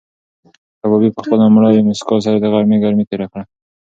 کبابي 0.79 1.09
په 1.13 1.21
خپله 1.23 1.43
مړاوې 1.55 1.81
موسکا 1.87 2.15
سره 2.25 2.37
د 2.39 2.45
غرمې 2.53 2.77
ګرمي 2.83 3.05
تېره 3.09 3.27
کړه. 3.31 3.43